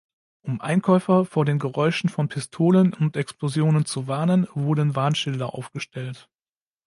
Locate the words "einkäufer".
0.61-1.25